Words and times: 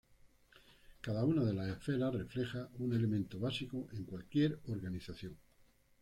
Cada 1.01 1.25
una 1.25 1.43
de 1.43 1.53
las 1.53 1.67
esferas 1.69 2.15
refleja 2.15 2.67
un 2.79 2.91
elemento 2.91 3.37
básico 3.39 3.87
en 3.93 4.03
cualquier 4.05 4.59
organización. 4.65 5.37